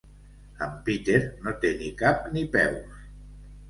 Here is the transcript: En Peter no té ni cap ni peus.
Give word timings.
En 0.67 0.73
Peter 0.87 1.21
no 1.45 1.55
té 1.67 1.73
ni 1.85 1.93
cap 2.03 2.29
ni 2.35 2.47
peus. 2.61 3.03